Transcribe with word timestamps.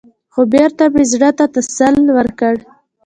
خـو 0.33 0.41
بـېرته 0.51 0.83
مـې 0.93 1.03
زړه 1.11 1.29
تـه 1.37 1.45
تـسلا 1.53 2.01
ورکړه. 2.17 2.61